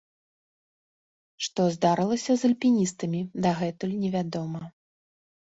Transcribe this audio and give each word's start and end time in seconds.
Што 1.47 1.61
здарылася 1.75 2.31
з 2.41 2.49
альпіністамі, 2.49 3.21
дагэтуль 3.45 3.95
невядома. 4.03 4.63